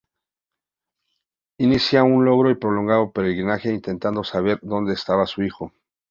Inicia 1.59 2.01
un 2.03 2.25
largo 2.25 2.49
y 2.49 2.55
prolongado 2.55 3.11
peregrinaje 3.11 3.71
intentando 3.71 4.23
saber 4.23 4.57
dónde 4.63 4.93
estaba 4.95 5.27
su 5.27 5.43
hijo. 5.43 5.71